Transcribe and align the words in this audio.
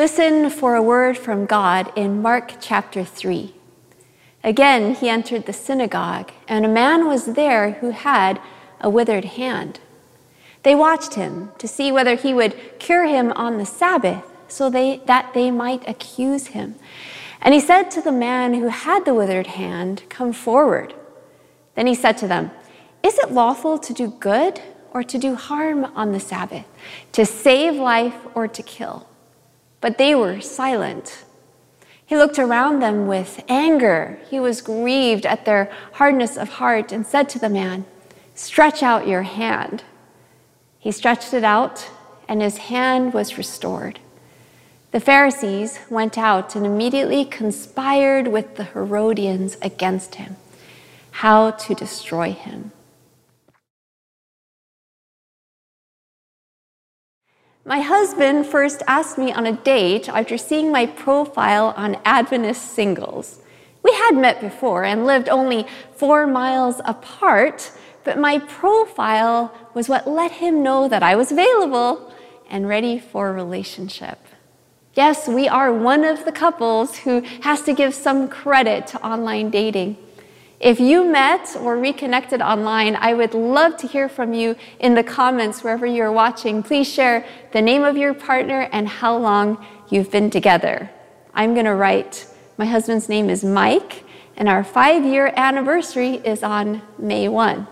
Listen 0.00 0.48
for 0.48 0.76
a 0.76 0.82
word 0.82 1.18
from 1.18 1.44
God 1.44 1.92
in 1.94 2.22
Mark 2.22 2.54
chapter 2.58 3.04
3. 3.04 3.52
Again, 4.42 4.94
he 4.94 5.10
entered 5.10 5.44
the 5.44 5.52
synagogue, 5.52 6.32
and 6.48 6.64
a 6.64 6.68
man 6.68 7.06
was 7.06 7.26
there 7.26 7.72
who 7.72 7.90
had 7.90 8.40
a 8.80 8.88
withered 8.88 9.26
hand. 9.26 9.78
They 10.62 10.74
watched 10.74 11.16
him 11.16 11.50
to 11.58 11.68
see 11.68 11.92
whether 11.92 12.14
he 12.14 12.32
would 12.32 12.78
cure 12.78 13.04
him 13.04 13.30
on 13.32 13.58
the 13.58 13.66
Sabbath, 13.66 14.24
so 14.48 14.70
they, 14.70 15.02
that 15.04 15.34
they 15.34 15.50
might 15.50 15.86
accuse 15.86 16.46
him. 16.56 16.76
And 17.42 17.52
he 17.52 17.60
said 17.60 17.90
to 17.90 18.00
the 18.00 18.10
man 18.10 18.54
who 18.54 18.68
had 18.68 19.04
the 19.04 19.12
withered 19.12 19.48
hand, 19.48 20.04
Come 20.08 20.32
forward. 20.32 20.94
Then 21.74 21.86
he 21.86 21.94
said 21.94 22.16
to 22.16 22.26
them, 22.26 22.52
Is 23.02 23.18
it 23.18 23.32
lawful 23.32 23.76
to 23.76 23.92
do 23.92 24.08
good 24.18 24.62
or 24.92 25.02
to 25.02 25.18
do 25.18 25.34
harm 25.34 25.84
on 25.94 26.12
the 26.12 26.20
Sabbath, 26.20 26.64
to 27.12 27.26
save 27.26 27.74
life 27.74 28.16
or 28.34 28.48
to 28.48 28.62
kill? 28.62 29.06
But 29.80 29.98
they 29.98 30.14
were 30.14 30.40
silent. 30.40 31.24
He 32.04 32.16
looked 32.16 32.38
around 32.38 32.80
them 32.80 33.06
with 33.06 33.42
anger. 33.48 34.18
He 34.28 34.40
was 34.40 34.62
grieved 34.62 35.24
at 35.24 35.44
their 35.44 35.70
hardness 35.92 36.36
of 36.36 36.48
heart 36.48 36.92
and 36.92 37.06
said 37.06 37.28
to 37.30 37.38
the 37.38 37.48
man, 37.48 37.84
Stretch 38.34 38.82
out 38.82 39.06
your 39.06 39.22
hand. 39.22 39.84
He 40.78 40.90
stretched 40.90 41.32
it 41.34 41.44
out, 41.44 41.90
and 42.26 42.42
his 42.42 42.56
hand 42.58 43.14
was 43.14 43.38
restored. 43.38 44.00
The 44.92 45.00
Pharisees 45.00 45.78
went 45.88 46.18
out 46.18 46.56
and 46.56 46.66
immediately 46.66 47.24
conspired 47.24 48.26
with 48.26 48.56
the 48.56 48.64
Herodians 48.64 49.56
against 49.62 50.16
him, 50.16 50.36
how 51.12 51.52
to 51.52 51.74
destroy 51.74 52.32
him. 52.32 52.72
My 57.70 57.78
husband 57.78 58.46
first 58.46 58.82
asked 58.88 59.16
me 59.16 59.30
on 59.30 59.46
a 59.46 59.52
date 59.52 60.08
after 60.08 60.36
seeing 60.36 60.72
my 60.72 60.86
profile 60.86 61.72
on 61.76 61.98
Adventist 62.04 62.72
Singles. 62.72 63.38
We 63.84 63.92
had 63.92 64.16
met 64.16 64.40
before 64.40 64.82
and 64.82 65.06
lived 65.06 65.28
only 65.28 65.68
four 65.94 66.26
miles 66.26 66.80
apart, 66.84 67.70
but 68.02 68.18
my 68.18 68.40
profile 68.40 69.54
was 69.72 69.88
what 69.88 70.08
let 70.08 70.32
him 70.32 70.64
know 70.64 70.88
that 70.88 71.04
I 71.04 71.14
was 71.14 71.30
available 71.30 72.12
and 72.50 72.66
ready 72.66 72.98
for 72.98 73.28
a 73.28 73.32
relationship. 73.32 74.18
Yes, 74.94 75.28
we 75.28 75.46
are 75.46 75.72
one 75.72 76.02
of 76.02 76.24
the 76.24 76.32
couples 76.32 76.96
who 76.96 77.20
has 77.42 77.62
to 77.62 77.72
give 77.72 77.94
some 77.94 78.28
credit 78.28 78.88
to 78.88 79.06
online 79.06 79.48
dating. 79.48 79.96
If 80.60 80.78
you 80.78 81.10
met 81.10 81.56
or 81.56 81.78
reconnected 81.78 82.42
online, 82.42 82.94
I 82.94 83.14
would 83.14 83.32
love 83.32 83.78
to 83.78 83.86
hear 83.86 84.10
from 84.10 84.34
you 84.34 84.56
in 84.78 84.94
the 84.94 85.02
comments 85.02 85.64
wherever 85.64 85.86
you're 85.86 86.12
watching. 86.12 86.62
Please 86.62 86.86
share 86.86 87.24
the 87.52 87.62
name 87.62 87.82
of 87.82 87.96
your 87.96 88.12
partner 88.12 88.68
and 88.70 88.86
how 88.86 89.16
long 89.16 89.64
you've 89.88 90.10
been 90.10 90.28
together. 90.28 90.90
I'm 91.32 91.54
going 91.54 91.64
to 91.64 91.74
write, 91.74 92.26
my 92.58 92.66
husband's 92.66 93.08
name 93.08 93.30
is 93.30 93.42
Mike, 93.42 94.04
and 94.36 94.50
our 94.50 94.62
five 94.62 95.02
year 95.02 95.32
anniversary 95.34 96.16
is 96.16 96.42
on 96.42 96.82
May 96.98 97.26
1. 97.26 97.66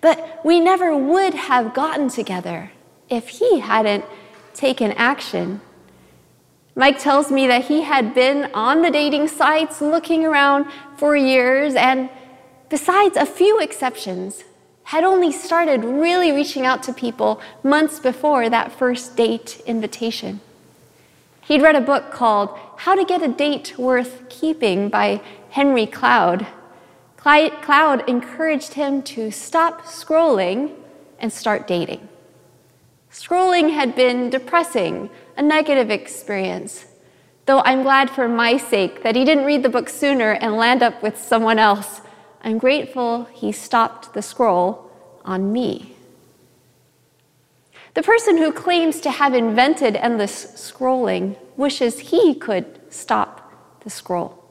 But 0.00 0.40
we 0.42 0.58
never 0.58 0.96
would 0.96 1.34
have 1.34 1.74
gotten 1.74 2.08
together 2.08 2.72
if 3.10 3.28
he 3.28 3.58
hadn't 3.58 4.06
taken 4.54 4.92
action 4.92 5.60
Mike 6.80 6.98
tells 6.98 7.30
me 7.30 7.46
that 7.46 7.66
he 7.66 7.82
had 7.82 8.14
been 8.14 8.50
on 8.54 8.80
the 8.80 8.90
dating 8.90 9.28
sites 9.28 9.82
looking 9.82 10.24
around 10.24 10.64
for 10.96 11.14
years 11.14 11.74
and, 11.74 12.08
besides 12.70 13.18
a 13.18 13.26
few 13.26 13.60
exceptions, 13.60 14.44
had 14.84 15.04
only 15.04 15.30
started 15.30 15.84
really 15.84 16.32
reaching 16.32 16.64
out 16.64 16.82
to 16.82 16.90
people 16.94 17.38
months 17.62 18.00
before 18.00 18.48
that 18.48 18.72
first 18.72 19.14
date 19.14 19.60
invitation. 19.66 20.40
He'd 21.42 21.60
read 21.60 21.76
a 21.76 21.82
book 21.82 22.10
called 22.10 22.58
How 22.78 22.94
to 22.94 23.04
Get 23.04 23.22
a 23.22 23.28
Date 23.28 23.78
Worth 23.78 24.26
Keeping 24.30 24.88
by 24.88 25.20
Henry 25.50 25.84
Cloud. 25.84 26.46
Cloud 27.18 28.08
encouraged 28.08 28.72
him 28.72 29.02
to 29.02 29.30
stop 29.30 29.82
scrolling 29.82 30.72
and 31.18 31.30
start 31.30 31.66
dating. 31.66 32.08
Scrolling 33.12 33.74
had 33.74 33.94
been 33.96 34.30
depressing, 34.30 35.10
a 35.40 35.42
negative 35.42 35.90
experience. 35.90 36.84
Though 37.46 37.60
I'm 37.60 37.82
glad 37.82 38.10
for 38.10 38.28
my 38.28 38.58
sake 38.58 39.02
that 39.02 39.16
he 39.16 39.24
didn't 39.24 39.46
read 39.46 39.62
the 39.62 39.70
book 39.70 39.88
sooner 39.88 40.32
and 40.32 40.54
land 40.54 40.82
up 40.82 41.02
with 41.02 41.16
someone 41.18 41.58
else, 41.58 42.02
I'm 42.44 42.58
grateful 42.58 43.24
he 43.32 43.50
stopped 43.50 44.12
the 44.12 44.20
scroll 44.20 44.92
on 45.24 45.50
me. 45.50 45.96
The 47.94 48.02
person 48.02 48.36
who 48.36 48.52
claims 48.52 49.00
to 49.00 49.10
have 49.10 49.32
invented 49.32 49.96
endless 49.96 50.44
scrolling 50.70 51.38
wishes 51.56 52.10
he 52.10 52.34
could 52.34 52.78
stop 52.92 53.80
the 53.82 53.88
scroll. 53.88 54.44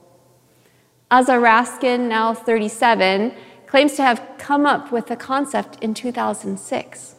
Aza 1.11 1.39
Raskin, 1.39 2.07
now 2.07 2.33
37, 2.33 3.31
claims 3.67 3.93
to 3.93 4.01
have 4.01 4.27
come 4.39 4.65
up 4.65 4.91
with 4.91 5.05
the 5.05 5.15
concept 5.15 5.77
in 5.83 5.93
2006. 5.93 7.15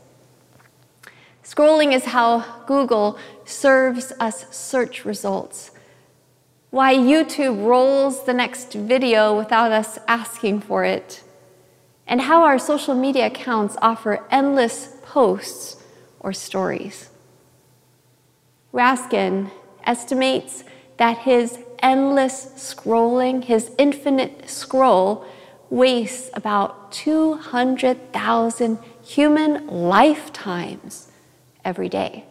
Scrolling 1.50 1.92
is 1.92 2.04
how 2.04 2.62
Google 2.66 3.18
serves 3.44 4.12
us 4.20 4.46
search 4.56 5.04
results. 5.04 5.72
Why 6.70 6.94
YouTube 6.94 7.66
rolls 7.66 8.24
the 8.24 8.32
next 8.32 8.72
video 8.72 9.36
without 9.36 9.72
us 9.72 9.98
asking 10.06 10.60
for 10.60 10.84
it. 10.84 11.24
And 12.06 12.20
how 12.20 12.44
our 12.44 12.56
social 12.56 12.94
media 12.94 13.26
accounts 13.26 13.76
offer 13.82 14.24
endless 14.30 14.94
posts 15.02 15.82
or 16.20 16.32
stories. 16.32 17.10
Raskin 18.72 19.50
estimates 19.82 20.62
that 20.98 21.18
his 21.18 21.58
endless 21.80 22.46
scrolling, 22.54 23.42
his 23.42 23.72
infinite 23.76 24.48
scroll, 24.48 25.26
wastes 25.68 26.30
about 26.32 26.92
200,000 26.92 28.78
human 29.02 29.66
lifetimes 29.66 31.09
every 31.64 31.88
day. 31.88 32.24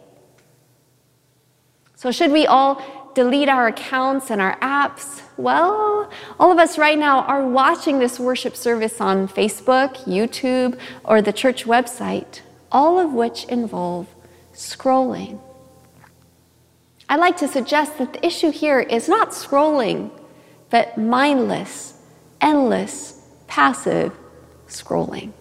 So, 1.94 2.10
should 2.10 2.32
we 2.32 2.46
all 2.46 2.82
delete 3.14 3.48
our 3.48 3.66
accounts 3.66 4.30
and 4.30 4.40
our 4.40 4.58
apps? 4.60 5.22
Well, 5.36 6.10
all 6.38 6.52
of 6.52 6.58
us 6.58 6.78
right 6.78 6.98
now 6.98 7.22
are 7.22 7.46
watching 7.46 7.98
this 7.98 8.18
worship 8.18 8.56
service 8.56 9.00
on 9.00 9.28
Facebook, 9.28 10.04
YouTube, 10.04 10.78
or 11.04 11.20
the 11.20 11.32
church 11.32 11.64
website, 11.64 12.40
all 12.72 12.98
of 12.98 13.12
which 13.12 13.44
involve 13.44 14.06
scrolling. 14.54 15.40
I'd 17.08 17.20
like 17.20 17.36
to 17.38 17.48
suggest 17.48 17.98
that 17.98 18.12
the 18.12 18.24
issue 18.24 18.50
here 18.50 18.80
is 18.80 19.08
not 19.08 19.30
scrolling, 19.30 20.10
but 20.70 20.96
mindless, 20.96 22.00
endless, 22.40 23.26
passive 23.46 24.16
scrolling. 24.68 25.32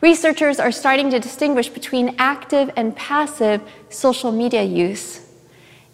Researchers 0.00 0.58
are 0.58 0.72
starting 0.72 1.10
to 1.10 1.20
distinguish 1.20 1.68
between 1.68 2.14
active 2.18 2.70
and 2.74 2.96
passive 2.96 3.60
social 3.90 4.32
media 4.32 4.62
use. 4.62 5.26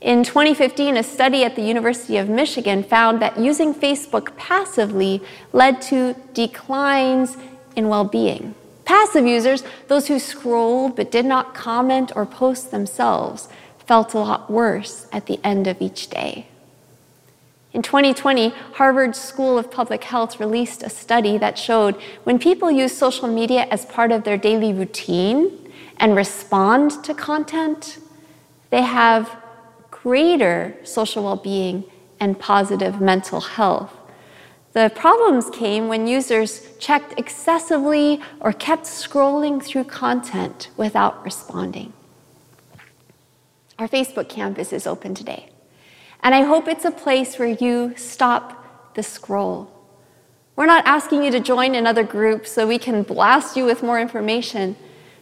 In 0.00 0.22
2015, 0.22 0.96
a 0.96 1.02
study 1.02 1.42
at 1.42 1.56
the 1.56 1.62
University 1.62 2.16
of 2.16 2.28
Michigan 2.28 2.84
found 2.84 3.20
that 3.20 3.38
using 3.38 3.74
Facebook 3.74 4.36
passively 4.36 5.22
led 5.52 5.82
to 5.82 6.14
declines 6.34 7.36
in 7.74 7.88
well 7.88 8.04
being. 8.04 8.54
Passive 8.84 9.26
users, 9.26 9.64
those 9.88 10.06
who 10.06 10.20
scrolled 10.20 10.94
but 10.94 11.10
did 11.10 11.26
not 11.26 11.54
comment 11.54 12.12
or 12.14 12.24
post 12.24 12.70
themselves, 12.70 13.48
felt 13.86 14.14
a 14.14 14.18
lot 14.18 14.48
worse 14.48 15.08
at 15.10 15.26
the 15.26 15.40
end 15.42 15.66
of 15.66 15.82
each 15.82 16.08
day. 16.08 16.46
In 17.76 17.82
2020, 17.82 18.54
Harvard 18.76 19.14
School 19.14 19.58
of 19.58 19.70
Public 19.70 20.02
Health 20.04 20.40
released 20.40 20.82
a 20.82 20.88
study 20.88 21.36
that 21.36 21.58
showed 21.58 21.94
when 22.24 22.38
people 22.38 22.70
use 22.70 22.96
social 22.96 23.28
media 23.28 23.66
as 23.70 23.84
part 23.84 24.12
of 24.12 24.24
their 24.24 24.38
daily 24.38 24.72
routine 24.72 25.70
and 25.98 26.16
respond 26.16 27.04
to 27.04 27.12
content, 27.12 27.98
they 28.70 28.80
have 28.80 29.36
greater 29.90 30.74
social 30.84 31.24
well 31.24 31.36
being 31.36 31.84
and 32.18 32.38
positive 32.38 32.98
mental 32.98 33.42
health. 33.42 33.92
The 34.72 34.90
problems 34.94 35.50
came 35.50 35.86
when 35.86 36.06
users 36.06 36.74
checked 36.78 37.20
excessively 37.20 38.22
or 38.40 38.54
kept 38.54 38.84
scrolling 38.84 39.62
through 39.62 39.84
content 39.84 40.70
without 40.78 41.22
responding. 41.22 41.92
Our 43.78 43.86
Facebook 43.86 44.30
campus 44.30 44.72
is 44.72 44.86
open 44.86 45.14
today. 45.14 45.50
And 46.22 46.34
I 46.34 46.42
hope 46.42 46.68
it's 46.68 46.84
a 46.84 46.90
place 46.90 47.38
where 47.38 47.48
you 47.48 47.94
stop 47.96 48.94
the 48.94 49.02
scroll. 49.02 49.70
We're 50.56 50.66
not 50.66 50.86
asking 50.86 51.22
you 51.22 51.30
to 51.32 51.40
join 51.40 51.74
another 51.74 52.02
group 52.02 52.46
so 52.46 52.66
we 52.66 52.78
can 52.78 53.02
blast 53.02 53.56
you 53.56 53.64
with 53.64 53.82
more 53.82 54.00
information. 54.00 54.76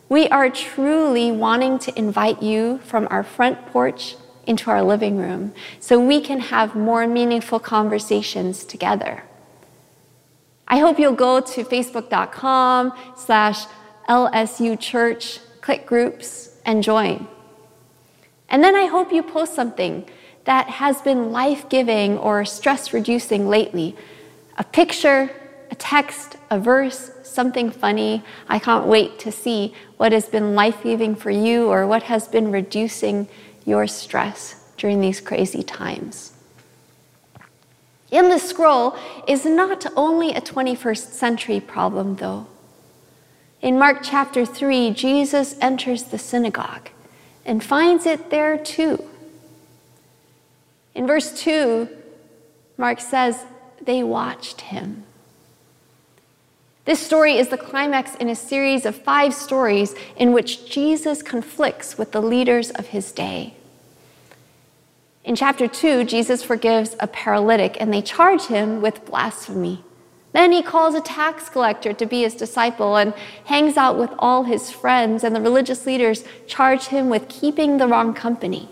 We 0.08 0.29
are 0.29 0.49
truly 0.49 1.32
wanting 1.32 1.79
to 1.81 1.99
invite 1.99 2.43
you 2.43 2.79
from 2.85 3.08
our 3.11 3.25
front 3.25 3.67
porch 3.67 4.17
into 4.46 4.70
our 4.70 4.82
living 4.82 5.17
room 5.17 5.52
so 5.81 5.99
we 5.99 6.20
can 6.20 6.38
have 6.38 6.76
more 6.76 7.06
meaningful 7.06 7.58
conversations 7.58 8.64
together. 8.64 9.25
I 10.69 10.79
hope 10.79 10.99
you'll 10.99 11.12
go 11.14 11.40
to 11.40 11.64
facebook.com 11.64 12.93
slash 13.17 13.67
LSU 14.08 14.79
Church, 14.79 15.40
click 15.61 15.87
groups, 15.87 16.50
and 16.64 16.82
join. 16.82 17.26
And 18.49 18.62
then 18.62 18.76
I 18.76 18.87
hope 18.87 19.12
you 19.12 19.23
post 19.23 19.55
something 19.55 20.08
that 20.44 20.69
has 20.69 21.00
been 21.00 21.32
life 21.32 21.69
giving 21.69 22.19
or 22.19 22.44
stress 22.44 22.93
reducing 22.93 23.49
lately 23.49 23.96
a 24.56 24.64
picture, 24.64 25.31
a 25.70 25.75
text, 25.75 26.37
a 26.50 26.58
verse, 26.58 27.11
something 27.23 27.70
funny. 27.70 28.23
I 28.49 28.58
can't 28.58 28.87
wait 28.87 29.19
to 29.20 29.32
see 29.32 29.75
what 29.96 30.12
has 30.12 30.26
been 30.29 30.55
life 30.55 30.82
giving 30.82 31.14
for 31.17 31.31
you 31.31 31.67
or 31.69 31.87
what 31.87 32.05
has 32.05 32.29
been 32.29 32.52
reducing 32.52 33.26
your 33.64 33.87
stress 33.87 34.73
during 34.76 35.00
these 35.00 35.20
crazy 35.20 35.62
times. 35.62 36.32
In 38.11 38.29
the 38.29 38.38
scroll 38.38 38.97
is 39.26 39.44
not 39.44 39.87
only 39.97 40.31
a 40.35 40.40
21st 40.40 41.12
century 41.12 41.58
problem, 41.58 42.17
though. 42.17 42.47
In 43.61 43.79
Mark 43.79 44.00
chapter 44.02 44.47
3, 44.47 44.93
Jesus 44.93 45.56
enters 45.61 46.05
the 46.05 46.19
synagogue 46.19 46.90
and 47.44 47.64
finds 47.64 48.06
it 48.06 48.31
there 48.31 48.56
too. 48.56 49.02
In 50.94 51.06
verse 51.06 51.41
2, 51.43 51.88
Mark 52.76 53.00
says, 53.00 53.44
they 53.82 54.02
watched 54.02 54.62
him. 54.62 55.05
This 56.85 57.00
story 57.00 57.38
is 57.38 57.49
the 57.49 57.56
climax 57.56 58.14
in 58.17 58.29
a 58.29 58.37
series 58.37 58.85
of 58.85 58.94
five 58.94 59.32
stories 59.32 59.94
in 60.17 60.32
which 60.32 60.70
Jesus 60.70 61.23
conflicts 61.23 61.96
with 61.96 62.12
the 62.12 62.20
leaders 62.20 62.70
of 62.70 62.88
his 62.88 63.11
day. 63.11 63.55
In 65.25 65.35
chapter 65.35 65.67
2, 65.67 66.05
Jesus 66.05 66.43
forgives 66.43 66.94
a 67.00 67.06
paralytic 67.06 67.79
and 67.81 67.93
they 67.93 68.02
charge 68.02 68.47
him 68.47 68.82
with 68.82 69.06
blasphemy. 69.06 69.82
Then 70.35 70.52
he 70.52 70.62
calls 70.62 70.94
a 70.94 71.00
tax 71.00 71.49
collector 71.49 71.94
to 71.94 72.06
be 72.06 72.23
his 72.23 72.35
disciple 72.35 72.97
and 72.97 73.14
hangs 73.47 73.79
out 73.79 73.97
with 73.97 74.11
all 74.19 74.43
his 74.43 74.69
friends, 74.70 75.23
and 75.23 75.35
the 75.35 75.40
religious 75.40 75.87
leaders 75.87 76.25
charge 76.49 76.87
him 76.87 77.08
with 77.08 77.29
keeping 77.29 77.79
the 77.79 77.87
wrong 77.87 78.12
company. 78.12 78.69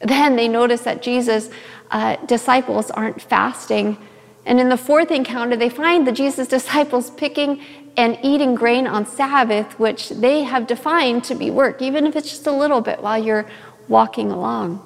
Then 0.00 0.36
they 0.36 0.48
notice 0.48 0.82
that 0.82 1.02
Jesus' 1.02 1.50
uh, 1.90 2.16
disciples 2.26 2.90
aren't 2.90 3.20
fasting. 3.20 3.96
And 4.44 4.60
in 4.60 4.68
the 4.68 4.76
fourth 4.76 5.10
encounter, 5.10 5.56
they 5.56 5.68
find 5.68 6.06
the 6.06 6.12
Jesus 6.12 6.48
disciples 6.58 7.10
picking 7.10 7.62
and 7.96 8.18
eating 8.22 8.54
grain 8.54 8.86
on 8.86 9.06
Sabbath, 9.06 9.78
which 9.78 10.10
they 10.10 10.44
have 10.44 10.66
defined 10.66 11.24
to 11.24 11.34
be 11.34 11.50
work, 11.50 11.80
even 11.80 12.06
if 12.06 12.14
it's 12.14 12.28
just 12.28 12.46
a 12.46 12.52
little 12.52 12.80
bit 12.80 13.02
while 13.02 13.22
you're 13.22 13.48
walking 13.88 14.30
along. 14.30 14.84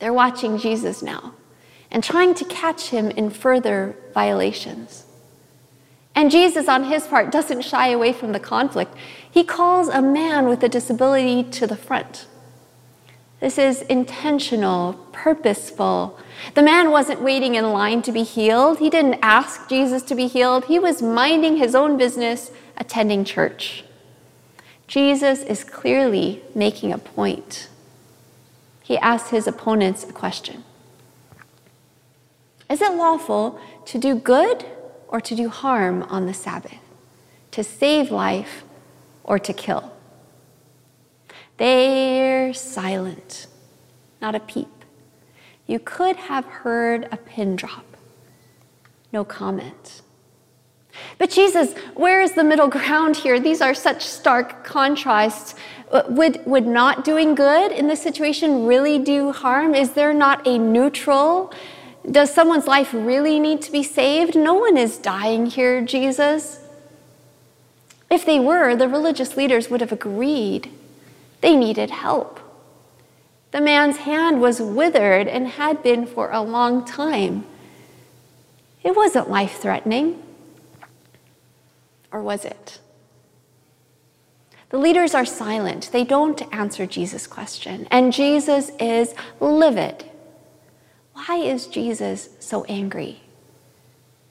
They're 0.00 0.12
watching 0.12 0.58
Jesus 0.58 1.02
now 1.02 1.34
and 1.90 2.02
trying 2.02 2.34
to 2.34 2.44
catch 2.46 2.88
him 2.88 3.10
in 3.10 3.30
further 3.30 3.94
violations. 4.14 5.04
And 6.14 6.30
Jesus, 6.30 6.68
on 6.68 6.84
his 6.84 7.06
part, 7.06 7.30
doesn't 7.30 7.62
shy 7.62 7.88
away 7.88 8.12
from 8.12 8.32
the 8.32 8.40
conflict. 8.40 8.94
He 9.30 9.44
calls 9.44 9.88
a 9.88 10.02
man 10.02 10.46
with 10.48 10.62
a 10.62 10.68
disability 10.68 11.44
to 11.44 11.66
the 11.66 11.76
front. 11.76 12.26
This 13.42 13.58
is 13.58 13.82
intentional, 13.82 14.92
purposeful. 15.10 16.16
The 16.54 16.62
man 16.62 16.92
wasn't 16.92 17.22
waiting 17.22 17.56
in 17.56 17.72
line 17.72 18.00
to 18.02 18.12
be 18.12 18.22
healed. 18.22 18.78
He 18.78 18.88
didn't 18.88 19.18
ask 19.20 19.68
Jesus 19.68 20.04
to 20.04 20.14
be 20.14 20.28
healed. 20.28 20.66
He 20.66 20.78
was 20.78 21.02
minding 21.02 21.56
his 21.56 21.74
own 21.74 21.96
business, 21.96 22.52
attending 22.76 23.24
church. 23.24 23.82
Jesus 24.86 25.42
is 25.42 25.64
clearly 25.64 26.40
making 26.54 26.92
a 26.92 26.98
point. 26.98 27.68
He 28.80 28.96
asks 28.98 29.30
his 29.30 29.48
opponents 29.48 30.04
a 30.04 30.12
question 30.12 30.62
is 32.70 32.80
it 32.80 32.94
lawful 32.94 33.60
to 33.86 33.98
do 33.98 34.14
good 34.14 34.64
or 35.08 35.20
to 35.20 35.34
do 35.34 35.48
harm 35.48 36.04
on 36.04 36.26
the 36.26 36.32
Sabbath? 36.32 36.78
To 37.50 37.64
save 37.64 38.12
life 38.12 38.62
or 39.24 39.40
to 39.40 39.52
kill? 39.52 39.92
They're 41.58 42.52
silent, 42.54 43.46
not 44.20 44.34
a 44.34 44.40
peep. 44.40 44.68
You 45.66 45.78
could 45.78 46.16
have 46.16 46.44
heard 46.44 47.08
a 47.12 47.16
pin 47.16 47.56
drop. 47.56 47.84
No 49.12 49.24
comment. 49.24 50.02
But 51.18 51.30
Jesus, 51.30 51.74
where 51.94 52.20
is 52.20 52.32
the 52.32 52.44
middle 52.44 52.68
ground 52.68 53.16
here? 53.16 53.40
These 53.40 53.60
are 53.60 53.74
such 53.74 54.04
stark 54.04 54.64
contrasts. 54.64 55.54
Uh, 55.90 56.02
would, 56.08 56.44
would 56.46 56.66
not 56.66 57.04
doing 57.04 57.34
good 57.34 57.72
in 57.72 57.86
this 57.86 58.02
situation 58.02 58.66
really 58.66 58.98
do 58.98 59.32
harm? 59.32 59.74
Is 59.74 59.92
there 59.92 60.12
not 60.12 60.46
a 60.46 60.58
neutral 60.58 61.52
does 62.10 62.34
someone's 62.34 62.66
life 62.66 62.92
really 62.92 63.38
need 63.38 63.62
to 63.62 63.72
be 63.72 63.82
saved? 63.82 64.34
No 64.34 64.54
one 64.54 64.76
is 64.76 64.98
dying 64.98 65.46
here, 65.46 65.82
Jesus. 65.82 66.58
If 68.10 68.26
they 68.26 68.40
were, 68.40 68.74
the 68.74 68.88
religious 68.88 69.36
leaders 69.36 69.70
would 69.70 69.80
have 69.80 69.92
agreed. 69.92 70.70
They 71.42 71.54
needed 71.54 71.90
help. 71.90 72.40
The 73.50 73.60
man's 73.60 73.98
hand 73.98 74.40
was 74.40 74.62
withered 74.62 75.28
and 75.28 75.46
had 75.46 75.82
been 75.82 76.06
for 76.06 76.30
a 76.30 76.40
long 76.40 76.86
time. 76.86 77.44
It 78.82 78.96
wasn't 78.96 79.28
life 79.28 79.60
threatening. 79.60 80.22
Or 82.10 82.22
was 82.22 82.44
it? 82.44 82.78
The 84.70 84.78
leaders 84.78 85.14
are 85.14 85.26
silent. 85.26 85.90
They 85.92 86.04
don't 86.04 86.42
answer 86.54 86.86
Jesus' 86.86 87.26
question. 87.26 87.86
And 87.90 88.12
Jesus 88.12 88.70
is 88.80 89.14
livid. 89.38 90.06
Why 91.12 91.36
is 91.36 91.66
Jesus 91.66 92.30
so 92.40 92.64
angry? 92.64 93.20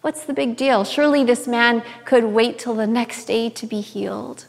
What's 0.01 0.25
the 0.25 0.33
big 0.33 0.57
deal? 0.57 0.83
Surely 0.83 1.23
this 1.23 1.47
man 1.47 1.83
could 2.05 2.23
wait 2.23 2.57
till 2.57 2.73
the 2.73 2.87
next 2.87 3.25
day 3.25 3.49
to 3.51 3.67
be 3.67 3.81
healed. 3.81 4.47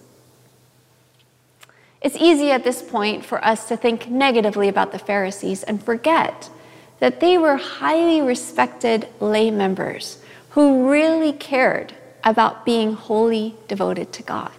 It's 2.02 2.16
easy 2.16 2.50
at 2.50 2.64
this 2.64 2.82
point 2.82 3.25
for 3.25 3.44
us 3.44 3.69
to 3.69 3.76
think 3.76 4.08
negatively 4.08 4.69
about 4.69 4.93
the 4.93 4.99
Pharisees 4.99 5.62
and 5.62 5.82
forget 5.82 6.50
that 6.99 7.20
they 7.20 7.38
were 7.38 7.56
highly 7.56 8.20
respected 8.20 9.08
lay 9.20 9.50
members 9.50 10.19
who 10.50 10.90
really 10.90 11.32
cared 11.32 11.94
about 12.25 12.64
being 12.64 12.93
wholly 12.94 13.54
devoted 13.69 14.12
to 14.12 14.22
God. 14.22 14.52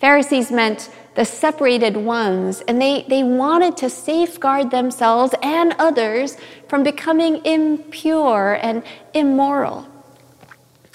Pharisees 0.00 0.50
meant 0.50 0.90
the 1.14 1.24
separated 1.24 1.96
ones, 1.96 2.62
and 2.62 2.80
they, 2.80 3.04
they 3.08 3.22
wanted 3.22 3.76
to 3.78 3.90
safeguard 3.90 4.70
themselves 4.70 5.34
and 5.42 5.74
others 5.78 6.38
from 6.68 6.82
becoming 6.82 7.44
impure 7.44 8.58
and 8.62 8.82
immoral. 9.12 9.86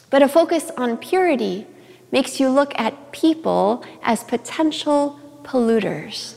But 0.10 0.24
a 0.24 0.28
focus 0.28 0.72
on 0.78 0.98
purity 0.98 1.68
makes 2.12 2.40
you 2.40 2.50
look 2.50 2.74
at 2.80 3.12
people 3.12 3.84
as 4.04 4.24
potential 4.24 5.19
polluters. 5.44 6.36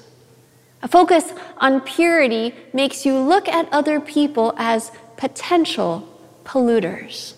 A 0.82 0.88
focus 0.88 1.32
on 1.58 1.80
purity 1.80 2.54
makes 2.72 3.04
you 3.04 3.18
look 3.18 3.48
at 3.48 3.68
other 3.72 4.00
people 4.00 4.54
as 4.56 4.92
potential 5.16 6.08
polluters. 6.44 7.34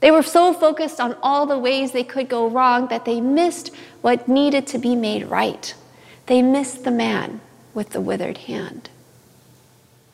They 0.00 0.10
were 0.10 0.22
so 0.22 0.52
focused 0.52 1.00
on 1.00 1.16
all 1.22 1.46
the 1.46 1.58
ways 1.58 1.92
they 1.92 2.04
could 2.04 2.28
go 2.28 2.46
wrong 2.48 2.88
that 2.88 3.04
they 3.04 3.20
missed 3.20 3.70
what 4.02 4.28
needed 4.28 4.66
to 4.68 4.78
be 4.78 4.96
made 4.96 5.26
right. 5.26 5.74
They 6.26 6.42
missed 6.42 6.84
the 6.84 6.90
man 6.90 7.40
with 7.74 7.90
the 7.90 8.00
withered 8.00 8.38
hand. 8.38 8.90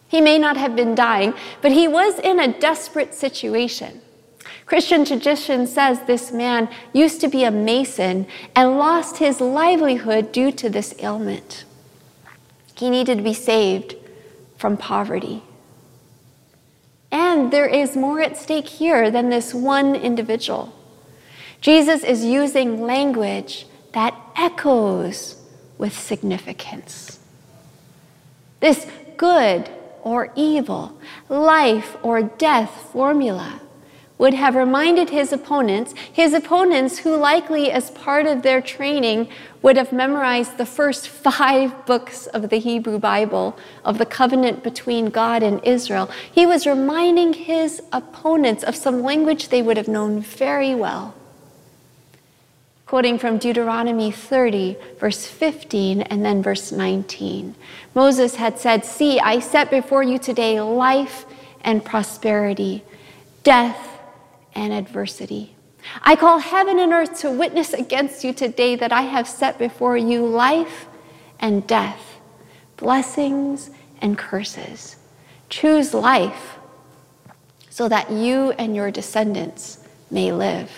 He 0.08 0.20
may 0.20 0.38
not 0.38 0.56
have 0.56 0.74
been 0.74 0.94
dying, 0.94 1.34
but 1.62 1.72
he 1.72 1.86
was 1.86 2.18
in 2.18 2.40
a 2.40 2.58
desperate 2.58 3.14
situation. 3.14 4.00
Christian 4.70 5.04
tradition 5.04 5.66
says 5.66 5.98
this 6.02 6.30
man 6.30 6.68
used 6.92 7.20
to 7.22 7.28
be 7.28 7.42
a 7.42 7.50
mason 7.50 8.24
and 8.54 8.78
lost 8.78 9.16
his 9.16 9.40
livelihood 9.40 10.30
due 10.30 10.52
to 10.52 10.70
this 10.70 10.94
ailment. 11.00 11.64
He 12.76 12.88
needed 12.88 13.18
to 13.18 13.24
be 13.24 13.34
saved 13.34 13.96
from 14.56 14.76
poverty. 14.76 15.42
And 17.10 17.52
there 17.52 17.66
is 17.66 17.96
more 17.96 18.20
at 18.20 18.36
stake 18.36 18.68
here 18.68 19.10
than 19.10 19.28
this 19.28 19.52
one 19.52 19.96
individual. 19.96 20.72
Jesus 21.60 22.04
is 22.04 22.24
using 22.24 22.80
language 22.80 23.66
that 23.90 24.14
echoes 24.36 25.34
with 25.78 25.98
significance. 25.98 27.18
This 28.60 28.86
good 29.16 29.68
or 30.02 30.32
evil, 30.36 30.96
life 31.28 31.96
or 32.04 32.22
death 32.22 32.70
formula 32.92 33.60
would 34.20 34.34
have 34.34 34.54
reminded 34.54 35.08
his 35.08 35.32
opponents, 35.32 35.94
his 36.12 36.34
opponents 36.34 36.98
who 36.98 37.16
likely 37.16 37.70
as 37.70 37.90
part 37.92 38.26
of 38.26 38.42
their 38.42 38.60
training 38.60 39.26
would 39.62 39.78
have 39.78 39.94
memorized 39.94 40.58
the 40.58 40.66
first 40.66 41.08
five 41.26 41.86
books 41.86 42.26
of 42.26 42.50
the 42.50 42.58
Hebrew 42.58 42.98
Bible 42.98 43.58
of 43.82 43.96
the 43.96 44.04
covenant 44.04 44.62
between 44.62 45.06
God 45.06 45.42
and 45.42 45.64
Israel. 45.64 46.10
He 46.30 46.44
was 46.44 46.66
reminding 46.66 47.32
his 47.32 47.82
opponents 47.92 48.62
of 48.62 48.76
some 48.76 49.02
language 49.02 49.48
they 49.48 49.62
would 49.62 49.78
have 49.78 49.88
known 49.88 50.20
very 50.20 50.74
well. 50.74 51.14
Quoting 52.84 53.18
from 53.18 53.38
Deuteronomy 53.38 54.12
30, 54.12 54.76
verse 54.98 55.24
15, 55.24 56.02
and 56.02 56.22
then 56.22 56.42
verse 56.42 56.70
19. 56.70 57.54
Moses 57.94 58.34
had 58.34 58.58
said, 58.58 58.84
See, 58.84 59.18
I 59.18 59.38
set 59.38 59.70
before 59.70 60.02
you 60.02 60.18
today 60.18 60.60
life 60.60 61.24
and 61.62 61.82
prosperity, 61.82 62.84
death 63.44 63.89
and 64.54 64.72
adversity. 64.72 65.54
I 66.02 66.16
call 66.16 66.38
heaven 66.38 66.78
and 66.78 66.92
earth 66.92 67.20
to 67.20 67.30
witness 67.30 67.72
against 67.72 68.24
you 68.24 68.32
today 68.32 68.76
that 68.76 68.92
I 68.92 69.02
have 69.02 69.28
set 69.28 69.58
before 69.58 69.96
you 69.96 70.26
life 70.26 70.86
and 71.38 71.66
death, 71.66 72.20
blessings 72.76 73.70
and 74.00 74.16
curses. 74.18 74.96
Choose 75.48 75.94
life 75.94 76.58
so 77.70 77.88
that 77.88 78.10
you 78.10 78.52
and 78.52 78.76
your 78.76 78.90
descendants 78.90 79.86
may 80.10 80.32
live. 80.32 80.70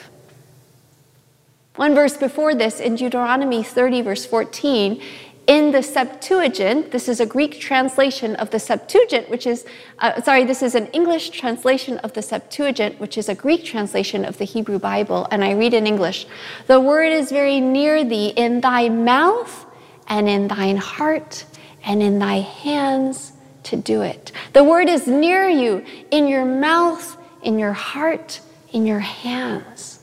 One 1.77 1.95
verse 1.95 2.17
before 2.17 2.55
this, 2.55 2.81
in 2.81 2.97
Deuteronomy 2.97 3.63
30, 3.63 4.03
verse 4.03 4.27
14, 4.27 5.03
in 5.47 5.73
the 5.73 5.83
Septuagint, 5.83 6.93
this 6.93 7.09
is 7.09 7.19
a 7.19 7.27
Greek 7.27 7.59
translation 7.59 8.37
of 8.37 8.51
the 8.51 8.61
Septuagint, 8.61 9.29
which 9.29 9.47
is, 9.47 9.65
uh, 9.99 10.23
sorry, 10.23 10.45
this 10.45 10.63
is 10.63 10.75
an 10.75 10.87
English 10.89 11.31
translation 11.31 11.99
of 11.99 12.13
the 12.13 12.23
Septuagint, 12.23 13.01
which 13.01 13.19
is 13.19 13.29
a 13.29 13.35
Greek 13.35 13.65
translation 13.65 14.25
of 14.25 14.39
the 14.39 14.45
Hebrew 14.45 14.79
Bible, 14.79 15.27
and 15.31 15.45
I 15.45 15.53
read 15.53 15.75
in 15.75 15.87
English 15.87 16.27
The 16.69 16.81
word 16.81 17.13
is 17.13 17.31
very 17.31 17.61
near 17.61 18.05
thee, 18.05 18.29
in 18.29 18.61
thy 18.61 18.89
mouth 18.89 19.67
and 20.07 20.29
in 20.29 20.49
thine 20.49 20.77
heart 20.77 21.45
and 21.85 22.03
in 22.03 22.19
thy 22.19 22.37
hands 22.37 23.33
to 23.65 23.77
do 23.77 24.03
it. 24.03 24.31
The 24.53 24.63
word 24.63 24.89
is 24.89 25.07
near 25.07 25.49
you, 25.49 25.85
in 26.11 26.29
your 26.29 26.45
mouth, 26.45 27.17
in 27.43 27.59
your 27.59 27.73
heart, 27.73 28.41
in 28.73 28.87
your 28.87 29.01
hands. 29.01 30.01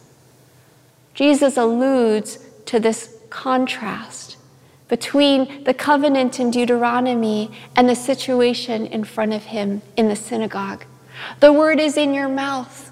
Jesus 1.14 1.58
alludes 1.58 2.40
to 2.66 2.80
this 2.80 3.16
contrast 3.30 4.29
between 4.90 5.64
the 5.64 5.74
covenant 5.74 6.40
in 6.40 6.52
Deuteronomy 6.52 7.52
and 7.76 7.88
the 7.88 7.96
situation 7.96 8.86
in 8.88 9.06
front 9.06 9.32
of 9.32 9.46
him 9.46 9.82
in 9.96 10.10
the 10.10 10.16
synagogue. 10.16 10.84
The 11.40 11.54
word 11.54 11.80
is 11.80 11.96
in 11.96 12.14
your 12.14 12.28
mouth, 12.28 12.92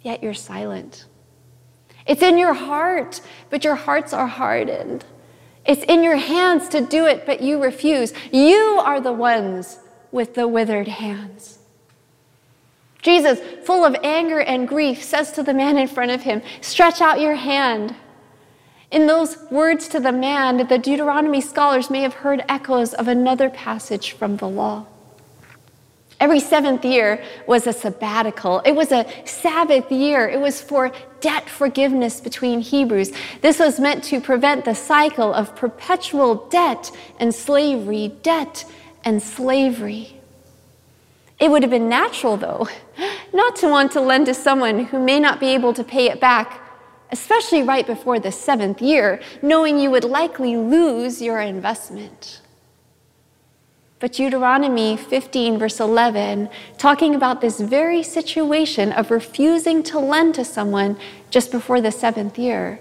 yet 0.00 0.22
you're 0.22 0.32
silent. 0.32 1.04
It's 2.06 2.22
in 2.22 2.38
your 2.38 2.54
heart, 2.54 3.20
but 3.50 3.64
your 3.64 3.74
hearts 3.74 4.12
are 4.12 4.26
hardened. 4.26 5.04
It's 5.66 5.82
in 5.84 6.02
your 6.02 6.16
hands 6.16 6.68
to 6.70 6.80
do 6.80 7.06
it, 7.06 7.26
but 7.26 7.42
you 7.42 7.62
refuse. 7.62 8.12
You 8.32 8.80
are 8.82 9.00
the 9.00 9.12
ones 9.12 9.78
with 10.10 10.34
the 10.34 10.48
withered 10.48 10.88
hands. 10.88 11.58
Jesus, 13.02 13.40
full 13.64 13.84
of 13.84 13.96
anger 14.02 14.40
and 14.40 14.68
grief, 14.68 15.02
says 15.02 15.32
to 15.32 15.42
the 15.42 15.54
man 15.54 15.78
in 15.78 15.88
front 15.88 16.10
of 16.10 16.22
him, 16.22 16.42
Stretch 16.60 17.00
out 17.00 17.20
your 17.20 17.34
hand. 17.34 17.94
In 18.90 19.06
those 19.06 19.38
words 19.50 19.86
to 19.88 20.00
the 20.00 20.10
man, 20.10 20.66
the 20.66 20.78
Deuteronomy 20.78 21.40
scholars 21.40 21.90
may 21.90 22.00
have 22.00 22.14
heard 22.14 22.44
echoes 22.48 22.92
of 22.92 23.06
another 23.06 23.48
passage 23.48 24.12
from 24.12 24.36
the 24.36 24.48
law. 24.48 24.86
Every 26.18 26.40
seventh 26.40 26.84
year 26.84 27.22
was 27.46 27.66
a 27.66 27.72
sabbatical. 27.72 28.60
It 28.66 28.72
was 28.72 28.92
a 28.92 29.06
Sabbath 29.24 29.90
year. 29.90 30.28
It 30.28 30.40
was 30.40 30.60
for 30.60 30.92
debt 31.20 31.48
forgiveness 31.48 32.20
between 32.20 32.60
Hebrews. 32.60 33.12
This 33.40 33.58
was 33.58 33.80
meant 33.80 34.04
to 34.04 34.20
prevent 34.20 34.64
the 34.64 34.74
cycle 34.74 35.32
of 35.32 35.56
perpetual 35.56 36.48
debt 36.48 36.90
and 37.18 37.34
slavery, 37.34 38.08
debt 38.22 38.66
and 39.04 39.22
slavery. 39.22 40.20
It 41.38 41.50
would 41.50 41.62
have 41.62 41.70
been 41.70 41.88
natural, 41.88 42.36
though, 42.36 42.68
not 43.32 43.56
to 43.56 43.68
want 43.68 43.92
to 43.92 44.00
lend 44.00 44.26
to 44.26 44.34
someone 44.34 44.86
who 44.86 44.98
may 44.98 45.20
not 45.20 45.40
be 45.40 45.54
able 45.54 45.72
to 45.72 45.84
pay 45.84 46.10
it 46.10 46.20
back 46.20 46.59
especially 47.12 47.62
right 47.62 47.86
before 47.86 48.20
the 48.20 48.32
seventh 48.32 48.80
year, 48.80 49.20
knowing 49.42 49.78
you 49.78 49.90
would 49.90 50.04
likely 50.04 50.56
lose 50.56 51.20
your 51.20 51.40
investment. 51.40 52.40
But 53.98 54.14
Deuteronomy 54.14 54.96
15, 54.96 55.58
verse 55.58 55.78
11, 55.78 56.48
talking 56.78 57.14
about 57.14 57.40
this 57.40 57.60
very 57.60 58.02
situation 58.02 58.92
of 58.92 59.10
refusing 59.10 59.82
to 59.84 59.98
lend 59.98 60.34
to 60.36 60.44
someone 60.44 60.96
just 61.28 61.50
before 61.50 61.82
the 61.82 61.92
seventh 61.92 62.38
year, 62.38 62.80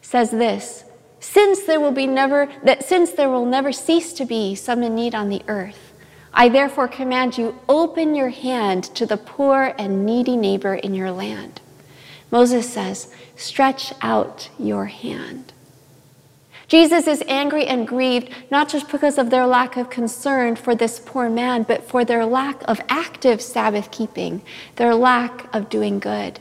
says 0.00 0.30
this 0.30 0.84
since 1.18 1.64
there 1.64 1.80
will 1.80 1.90
be 1.90 2.06
never 2.06 2.48
that 2.62 2.84
since 2.84 3.10
there 3.12 3.28
will 3.28 3.44
never 3.44 3.72
cease 3.72 4.12
to 4.12 4.24
be 4.24 4.54
some 4.54 4.82
in 4.82 4.94
need 4.94 5.14
on 5.14 5.28
the 5.28 5.42
earth 5.48 5.92
i 6.32 6.48
therefore 6.48 6.86
command 6.86 7.36
you 7.36 7.58
open 7.68 8.14
your 8.14 8.28
hand 8.28 8.84
to 8.84 9.04
the 9.04 9.16
poor 9.16 9.74
and 9.78 10.06
needy 10.06 10.36
neighbor 10.36 10.74
in 10.76 10.94
your 10.94 11.10
land 11.10 11.60
Moses 12.30 12.72
says, 12.72 13.12
Stretch 13.36 13.92
out 14.00 14.48
your 14.58 14.86
hand. 14.86 15.52
Jesus 16.68 17.06
is 17.06 17.22
angry 17.28 17.66
and 17.66 17.86
grieved 17.86 18.30
not 18.50 18.68
just 18.68 18.90
because 18.90 19.18
of 19.18 19.30
their 19.30 19.46
lack 19.46 19.76
of 19.76 19.88
concern 19.88 20.56
for 20.56 20.74
this 20.74 21.00
poor 21.04 21.30
man, 21.30 21.62
but 21.62 21.84
for 21.84 22.04
their 22.04 22.26
lack 22.26 22.60
of 22.68 22.80
active 22.88 23.40
Sabbath 23.40 23.90
keeping, 23.92 24.42
their 24.74 24.94
lack 24.94 25.54
of 25.54 25.68
doing 25.68 26.00
good. 26.00 26.40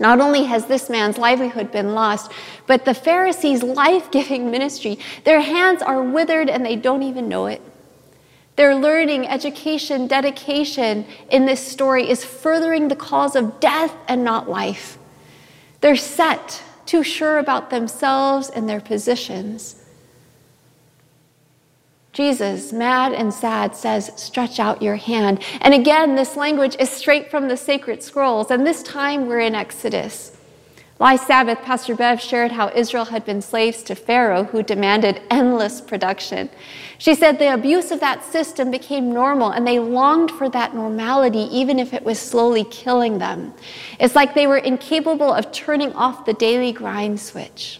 Not 0.00 0.20
only 0.20 0.44
has 0.44 0.66
this 0.66 0.88
man's 0.88 1.18
livelihood 1.18 1.72
been 1.72 1.94
lost, 1.94 2.30
but 2.66 2.84
the 2.84 2.94
Pharisees' 2.94 3.62
life 3.62 4.10
giving 4.10 4.50
ministry, 4.50 4.98
their 5.24 5.40
hands 5.40 5.82
are 5.82 6.02
withered 6.02 6.48
and 6.48 6.64
they 6.64 6.76
don't 6.76 7.02
even 7.02 7.28
know 7.28 7.46
it. 7.46 7.60
Their 8.58 8.74
learning, 8.74 9.28
education, 9.28 10.08
dedication 10.08 11.06
in 11.30 11.46
this 11.46 11.64
story 11.64 12.10
is 12.10 12.24
furthering 12.24 12.88
the 12.88 12.96
cause 12.96 13.36
of 13.36 13.60
death 13.60 13.94
and 14.08 14.24
not 14.24 14.50
life. 14.50 14.98
They're 15.80 15.94
set, 15.94 16.60
too 16.84 17.04
sure 17.04 17.38
about 17.38 17.70
themselves 17.70 18.50
and 18.50 18.68
their 18.68 18.80
positions. 18.80 19.76
Jesus, 22.12 22.72
mad 22.72 23.12
and 23.12 23.32
sad, 23.32 23.76
says, 23.76 24.10
Stretch 24.16 24.58
out 24.58 24.82
your 24.82 24.96
hand. 24.96 25.40
And 25.60 25.72
again, 25.72 26.16
this 26.16 26.34
language 26.36 26.74
is 26.80 26.90
straight 26.90 27.30
from 27.30 27.46
the 27.46 27.56
sacred 27.56 28.02
scrolls, 28.02 28.50
and 28.50 28.66
this 28.66 28.82
time 28.82 29.28
we're 29.28 29.38
in 29.38 29.54
Exodus. 29.54 30.36
Last 31.00 31.28
Sabbath, 31.28 31.62
Pastor 31.62 31.94
Bev 31.94 32.20
shared 32.20 32.50
how 32.50 32.72
Israel 32.74 33.04
had 33.04 33.24
been 33.24 33.40
slaves 33.40 33.84
to 33.84 33.94
Pharaoh, 33.94 34.42
who 34.42 34.64
demanded 34.64 35.22
endless 35.30 35.80
production. 35.80 36.50
She 36.98 37.14
said 37.14 37.38
the 37.38 37.54
abuse 37.54 37.92
of 37.92 38.00
that 38.00 38.24
system 38.24 38.72
became 38.72 39.12
normal, 39.12 39.52
and 39.52 39.64
they 39.64 39.78
longed 39.78 40.32
for 40.32 40.48
that 40.48 40.74
normality, 40.74 41.46
even 41.56 41.78
if 41.78 41.94
it 41.94 42.02
was 42.02 42.18
slowly 42.18 42.64
killing 42.64 43.18
them. 43.18 43.54
It's 44.00 44.16
like 44.16 44.34
they 44.34 44.48
were 44.48 44.58
incapable 44.58 45.32
of 45.32 45.52
turning 45.52 45.92
off 45.92 46.24
the 46.24 46.34
daily 46.34 46.72
grind 46.72 47.20
switch. 47.20 47.78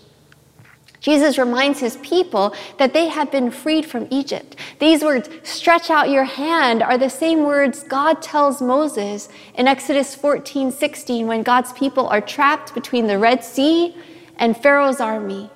Jesus 1.09 1.39
reminds 1.39 1.81
his 1.81 1.97
people 2.03 2.55
that 2.77 2.93
they 2.93 3.09
have 3.09 3.33
been 3.33 3.51
freed 3.51 3.87
from 3.87 4.07
Egypt. 4.11 4.57
These 4.79 5.03
words, 5.03 5.31
stretch 5.43 5.89
out 5.89 6.11
your 6.11 6.25
hand, 6.25 6.83
are 6.83 6.99
the 6.99 7.09
same 7.09 7.45
words 7.45 7.83
God 7.83 8.21
tells 8.21 8.61
Moses 8.61 9.31
in 9.55 9.67
Exodus 9.67 10.15
14 10.15 10.71
16 10.71 11.27
when 11.27 11.43
God's 11.43 11.73
people 11.73 12.07
are 12.09 12.21
trapped 12.21 12.75
between 12.75 13.07
the 13.07 13.19
Red 13.19 13.43
Sea 13.43 13.97
and 14.37 14.55
Pharaoh's 14.55 15.01
army. 15.01 15.49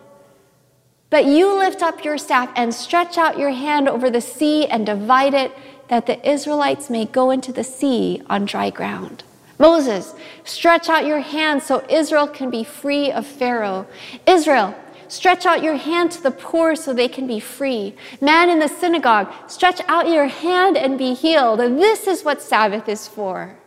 But 1.11 1.27
you 1.27 1.55
lift 1.59 1.83
up 1.83 2.03
your 2.03 2.17
staff 2.17 2.51
and 2.57 2.73
stretch 2.73 3.19
out 3.19 3.39
your 3.39 3.51
hand 3.51 3.91
over 3.91 4.09
the 4.09 4.23
sea 4.23 4.65
and 4.65 4.87
divide 4.87 5.35
it, 5.35 5.53
that 5.89 6.07
the 6.07 6.27
Israelites 6.27 6.89
may 6.89 7.05
go 7.05 7.31
into 7.31 7.53
the 7.53 7.63
sea 7.63 8.23
on 8.31 8.47
dry 8.47 8.71
ground. 8.71 9.23
Moses, 9.59 10.15
stretch 10.45 10.89
out 10.89 11.05
your 11.05 11.21
hand 11.21 11.63
so 11.63 11.85
Israel 11.91 12.27
can 12.27 12.49
be 12.49 12.65
free 12.65 13.13
of 13.13 13.27
Pharaoh. 13.27 13.87
Israel, 14.27 14.75
Stretch 15.13 15.45
out 15.45 15.63
your 15.63 15.77
hand 15.77 16.11
to 16.13 16.23
the 16.23 16.31
poor 16.31 16.75
so 16.75 16.95
they 16.95 17.07
can 17.07 17.27
be 17.27 17.39
free. 17.39 17.95
Man 18.23 18.49
in 18.49 18.61
the 18.61 18.67
synagogue, 18.67 19.31
stretch 19.47 19.83
out 19.87 20.09
your 20.09 20.27
hand 20.27 20.75
and 20.75 20.97
be 20.97 21.13
healed. 21.13 21.59
This 21.59 22.07
is 22.07 22.25
what 22.25 22.41
Sabbath 22.41 22.89
is 22.89 23.07
for. 23.07 23.59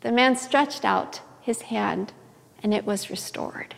The 0.00 0.10
man 0.10 0.36
stretched 0.36 0.86
out 0.86 1.20
his 1.42 1.60
hand 1.60 2.14
and 2.62 2.72
it 2.72 2.86
was 2.86 3.10
restored. 3.10 3.74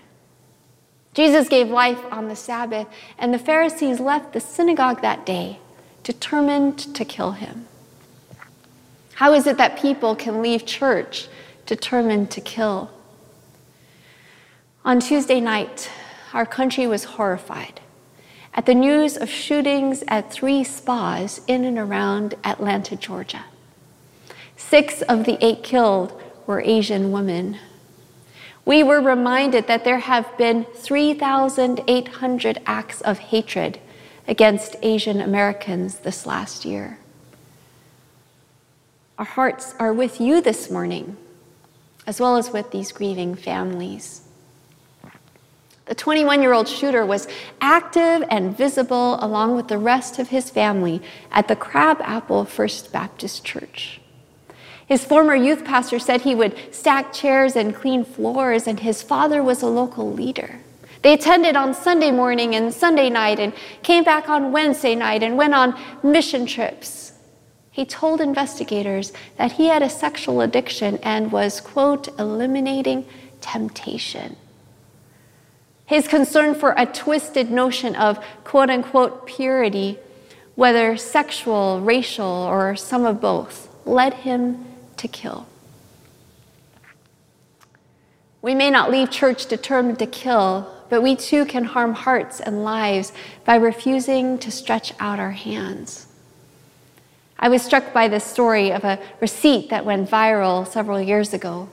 Jesus 1.12 1.48
gave 1.48 1.68
life 1.70 1.98
on 2.12 2.28
the 2.28 2.36
Sabbath, 2.36 2.86
and 3.18 3.34
the 3.34 3.38
Pharisees 3.40 3.98
left 3.98 4.32
the 4.32 4.38
synagogue 4.38 5.02
that 5.02 5.26
day, 5.26 5.58
determined 6.04 6.78
to 6.94 7.04
kill 7.04 7.32
him. 7.32 7.66
How 9.14 9.32
is 9.32 9.48
it 9.48 9.56
that 9.56 9.76
people 9.76 10.14
can 10.14 10.40
leave 10.40 10.64
church 10.66 11.26
determined 11.66 12.30
to 12.30 12.40
kill? 12.40 12.92
On 14.84 15.00
Tuesday 15.00 15.40
night, 15.40 15.90
our 16.32 16.46
country 16.46 16.86
was 16.86 17.04
horrified 17.04 17.80
at 18.54 18.66
the 18.66 18.74
news 18.74 19.16
of 19.16 19.30
shootings 19.30 20.02
at 20.08 20.32
three 20.32 20.64
spas 20.64 21.40
in 21.46 21.64
and 21.64 21.78
around 21.78 22.34
Atlanta, 22.44 22.96
Georgia. 22.96 23.44
Six 24.56 25.02
of 25.02 25.24
the 25.24 25.44
eight 25.44 25.62
killed 25.62 26.20
were 26.46 26.60
Asian 26.60 27.12
women. 27.12 27.58
We 28.64 28.82
were 28.82 29.00
reminded 29.00 29.66
that 29.68 29.84
there 29.84 30.00
have 30.00 30.36
been 30.36 30.66
3,800 30.74 32.60
acts 32.66 33.00
of 33.00 33.18
hatred 33.18 33.80
against 34.28 34.76
Asian 34.82 35.20
Americans 35.20 36.00
this 36.00 36.26
last 36.26 36.64
year. 36.64 36.98
Our 39.18 39.24
hearts 39.24 39.74
are 39.78 39.92
with 39.92 40.20
you 40.20 40.40
this 40.40 40.70
morning, 40.70 41.16
as 42.06 42.20
well 42.20 42.36
as 42.36 42.52
with 42.52 42.70
these 42.70 42.92
grieving 42.92 43.34
families. 43.34 44.19
The 45.90 45.96
21 45.96 46.40
year 46.40 46.52
old 46.52 46.68
shooter 46.68 47.04
was 47.04 47.26
active 47.60 48.22
and 48.30 48.56
visible 48.56 49.18
along 49.20 49.56
with 49.56 49.66
the 49.66 49.76
rest 49.76 50.20
of 50.20 50.28
his 50.28 50.48
family 50.48 51.02
at 51.32 51.48
the 51.48 51.56
Crabapple 51.56 52.44
First 52.44 52.92
Baptist 52.92 53.44
Church. 53.44 54.00
His 54.86 55.04
former 55.04 55.34
youth 55.34 55.64
pastor 55.64 55.98
said 55.98 56.20
he 56.20 56.36
would 56.36 56.56
stack 56.72 57.12
chairs 57.12 57.56
and 57.56 57.74
clean 57.74 58.04
floors, 58.04 58.68
and 58.68 58.78
his 58.78 59.02
father 59.02 59.42
was 59.42 59.62
a 59.62 59.66
local 59.66 60.12
leader. 60.12 60.60
They 61.02 61.14
attended 61.14 61.56
on 61.56 61.74
Sunday 61.74 62.12
morning 62.12 62.54
and 62.54 62.72
Sunday 62.72 63.10
night 63.10 63.40
and 63.40 63.52
came 63.82 64.04
back 64.04 64.28
on 64.28 64.52
Wednesday 64.52 64.94
night 64.94 65.24
and 65.24 65.36
went 65.36 65.54
on 65.54 65.76
mission 66.04 66.46
trips. 66.46 67.14
He 67.72 67.84
told 67.84 68.20
investigators 68.20 69.12
that 69.38 69.50
he 69.50 69.66
had 69.66 69.82
a 69.82 69.90
sexual 69.90 70.40
addiction 70.40 70.98
and 71.02 71.32
was, 71.32 71.60
quote, 71.60 72.06
eliminating 72.16 73.06
temptation. 73.40 74.36
His 75.90 76.06
concern 76.06 76.54
for 76.54 76.72
a 76.76 76.86
twisted 76.86 77.50
notion 77.50 77.96
of, 77.96 78.24
quote 78.44 78.70
unquote, 78.70 79.26
purity, 79.26 79.98
whether 80.54 80.96
sexual, 80.96 81.80
racial, 81.80 82.24
or 82.24 82.76
some 82.76 83.04
of 83.04 83.20
both, 83.20 83.68
led 83.84 84.14
him 84.14 84.64
to 84.98 85.08
kill. 85.08 85.48
We 88.40 88.54
may 88.54 88.70
not 88.70 88.92
leave 88.92 89.10
church 89.10 89.46
determined 89.46 89.98
to 89.98 90.06
kill, 90.06 90.72
but 90.90 91.02
we 91.02 91.16
too 91.16 91.44
can 91.44 91.64
harm 91.64 91.94
hearts 91.94 92.38
and 92.38 92.62
lives 92.62 93.12
by 93.44 93.56
refusing 93.56 94.38
to 94.38 94.52
stretch 94.52 94.92
out 95.00 95.18
our 95.18 95.32
hands. 95.32 96.06
I 97.36 97.48
was 97.48 97.62
struck 97.62 97.92
by 97.92 98.06
the 98.06 98.20
story 98.20 98.70
of 98.70 98.84
a 98.84 99.00
receipt 99.20 99.70
that 99.70 99.84
went 99.84 100.08
viral 100.08 100.64
several 100.68 101.00
years 101.00 101.34
ago 101.34 101.68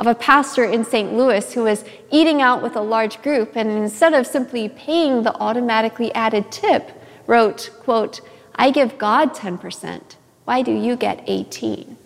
of 0.00 0.06
a 0.06 0.14
pastor 0.14 0.64
in 0.64 0.82
St. 0.82 1.12
Louis 1.12 1.52
who 1.52 1.64
was 1.64 1.84
eating 2.10 2.40
out 2.40 2.62
with 2.62 2.74
a 2.74 2.80
large 2.80 3.20
group 3.20 3.54
and 3.54 3.70
instead 3.70 4.14
of 4.14 4.26
simply 4.26 4.66
paying 4.66 5.22
the 5.22 5.34
automatically 5.34 6.12
added 6.14 6.50
tip, 6.50 6.90
wrote, 7.26 7.70
quote, 7.80 8.22
I 8.54 8.70
give 8.70 8.96
God 8.96 9.34
10%. 9.34 10.16
Why 10.46 10.62
do 10.62 10.72
you 10.72 10.96
get 10.96 11.22
18? 11.26 11.98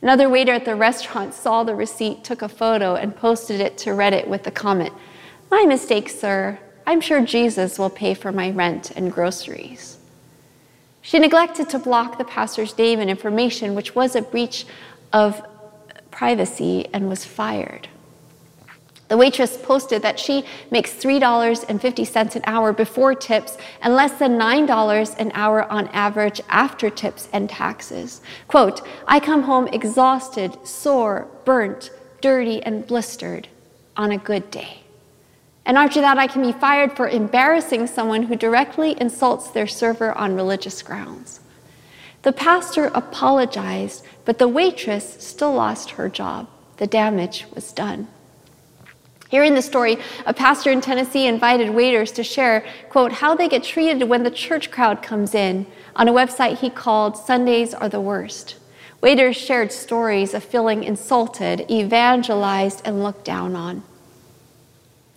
Another 0.00 0.28
waiter 0.28 0.52
at 0.52 0.64
the 0.64 0.76
restaurant 0.76 1.34
saw 1.34 1.64
the 1.64 1.74
receipt, 1.74 2.22
took 2.22 2.40
a 2.40 2.48
photo, 2.48 2.94
and 2.94 3.16
posted 3.16 3.60
it 3.60 3.76
to 3.78 3.90
Reddit 3.90 4.28
with 4.28 4.44
the 4.44 4.52
comment 4.52 4.92
My 5.50 5.64
mistake, 5.64 6.08
sir. 6.08 6.60
I'm 6.86 7.00
sure 7.00 7.20
Jesus 7.20 7.80
will 7.80 7.90
pay 7.90 8.14
for 8.14 8.30
my 8.30 8.50
rent 8.50 8.92
and 8.92 9.12
groceries. 9.12 9.98
She 11.02 11.18
neglected 11.18 11.68
to 11.70 11.80
block 11.80 12.16
the 12.16 12.24
pastor's 12.24 12.78
name 12.78 13.00
and 13.00 13.10
information, 13.10 13.74
which 13.74 13.96
was 13.96 14.14
a 14.14 14.22
breach 14.22 14.66
of 15.12 15.44
privacy, 16.16 16.88
and 16.94 17.10
was 17.10 17.26
fired. 17.26 17.88
The 19.08 19.18
waitress 19.18 19.58
posted 19.58 20.00
that 20.00 20.18
she 20.18 20.44
makes 20.70 20.94
$3.50 20.94 22.36
an 22.36 22.42
hour 22.46 22.72
before 22.72 23.14
tips 23.14 23.58
and 23.82 23.94
less 23.94 24.18
than 24.18 24.38
$9 24.38 25.18
an 25.18 25.30
hour 25.34 25.70
on 25.70 25.88
average 25.88 26.40
after 26.48 26.88
tips 26.88 27.28
and 27.34 27.50
taxes. 27.50 28.22
Quote, 28.48 28.80
I 29.06 29.20
come 29.20 29.42
home 29.42 29.68
exhausted, 29.68 30.56
sore, 30.66 31.28
burnt, 31.44 31.90
dirty, 32.22 32.62
and 32.62 32.86
blistered 32.86 33.46
on 33.94 34.10
a 34.10 34.18
good 34.18 34.50
day. 34.50 34.80
And 35.66 35.76
after 35.76 36.00
that, 36.00 36.16
I 36.16 36.28
can 36.28 36.40
be 36.40 36.52
fired 36.52 36.96
for 36.96 37.08
embarrassing 37.08 37.88
someone 37.88 38.22
who 38.22 38.36
directly 38.36 38.96
insults 38.98 39.50
their 39.50 39.66
server 39.66 40.16
on 40.16 40.34
religious 40.34 40.80
grounds. 40.80 41.40
The 42.26 42.32
pastor 42.32 42.86
apologized, 42.86 44.04
but 44.24 44.38
the 44.38 44.48
waitress 44.48 45.16
still 45.20 45.54
lost 45.54 45.90
her 45.90 46.08
job. 46.08 46.48
The 46.78 46.88
damage 46.88 47.46
was 47.54 47.70
done. 47.70 48.08
Hearing 49.28 49.54
the 49.54 49.62
story, 49.62 49.98
a 50.26 50.34
pastor 50.34 50.72
in 50.72 50.80
Tennessee 50.80 51.28
invited 51.28 51.70
waiters 51.70 52.10
to 52.10 52.24
share, 52.24 52.66
quote, 52.90 53.12
how 53.12 53.36
they 53.36 53.48
get 53.48 53.62
treated 53.62 54.08
when 54.08 54.24
the 54.24 54.32
church 54.32 54.72
crowd 54.72 55.04
comes 55.04 55.36
in 55.36 55.66
on 55.94 56.08
a 56.08 56.12
website 56.12 56.58
he 56.58 56.68
called 56.68 57.16
Sundays 57.16 57.72
Are 57.72 57.88
the 57.88 58.00
Worst. 58.00 58.56
Waiters 59.00 59.36
shared 59.36 59.70
stories 59.70 60.34
of 60.34 60.42
feeling 60.42 60.82
insulted, 60.82 61.70
evangelized, 61.70 62.82
and 62.84 63.04
looked 63.04 63.24
down 63.24 63.54
on. 63.54 63.84